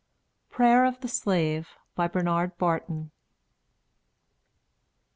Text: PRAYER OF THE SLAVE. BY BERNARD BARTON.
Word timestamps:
PRAYER 0.49 0.85
OF 0.85 1.01
THE 1.01 1.07
SLAVE. 1.07 1.67
BY 1.93 2.07
BERNARD 2.07 2.57
BARTON. 2.57 3.11